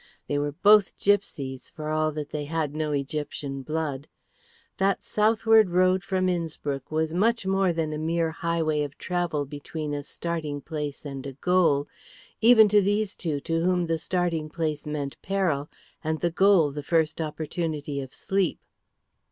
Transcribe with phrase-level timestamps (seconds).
[0.27, 4.07] They were both gipsies, for all that they had no Egyptian blood.
[4.77, 9.93] That southward road from Innspruck was much more than a mere highway of travel between
[9.93, 11.87] a starting place and a goal,
[12.41, 15.69] even to these two to whom the starting place meant peril
[16.03, 18.57] and the goal the first opportunity of sleep.